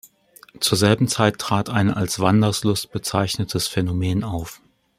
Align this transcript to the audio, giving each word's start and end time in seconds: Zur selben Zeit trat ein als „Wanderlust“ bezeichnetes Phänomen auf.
Zur 0.59 0.79
selben 0.79 1.07
Zeit 1.07 1.37
trat 1.37 1.69
ein 1.69 1.91
als 1.93 2.19
„Wanderlust“ 2.19 2.91
bezeichnetes 2.91 3.67
Phänomen 3.67 4.23
auf. 4.23 4.59